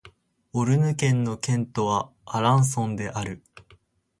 [0.53, 3.43] オルヌ県の県都はアランソンである